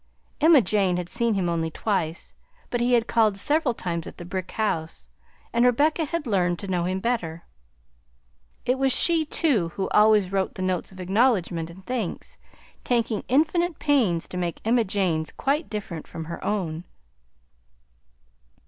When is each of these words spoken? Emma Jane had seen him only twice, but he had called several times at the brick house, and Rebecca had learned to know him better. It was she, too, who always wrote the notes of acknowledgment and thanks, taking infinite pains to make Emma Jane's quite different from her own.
Emma 0.41 0.63
Jane 0.63 0.97
had 0.97 1.09
seen 1.09 1.35
him 1.35 1.47
only 1.47 1.69
twice, 1.69 2.33
but 2.71 2.81
he 2.81 2.93
had 2.93 3.05
called 3.05 3.37
several 3.37 3.75
times 3.75 4.07
at 4.07 4.17
the 4.17 4.25
brick 4.25 4.49
house, 4.53 5.09
and 5.53 5.63
Rebecca 5.63 6.05
had 6.05 6.25
learned 6.25 6.57
to 6.57 6.67
know 6.67 6.85
him 6.85 6.99
better. 6.99 7.43
It 8.65 8.79
was 8.79 8.91
she, 8.91 9.25
too, 9.25 9.69
who 9.75 9.89
always 9.89 10.31
wrote 10.31 10.55
the 10.55 10.63
notes 10.63 10.91
of 10.91 10.99
acknowledgment 10.99 11.69
and 11.69 11.85
thanks, 11.85 12.39
taking 12.83 13.23
infinite 13.27 13.77
pains 13.77 14.27
to 14.29 14.37
make 14.37 14.59
Emma 14.65 14.83
Jane's 14.85 15.31
quite 15.31 15.69
different 15.69 16.07
from 16.07 16.25
her 16.25 16.43
own. 16.43 16.83